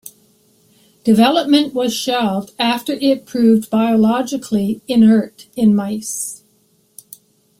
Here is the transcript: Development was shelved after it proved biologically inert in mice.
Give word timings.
Development 1.03 1.75
was 1.75 1.93
shelved 1.95 2.53
after 2.57 2.93
it 2.93 3.27
proved 3.27 3.69
biologically 3.69 4.81
inert 4.87 5.45
in 5.55 5.75
mice. 5.75 6.41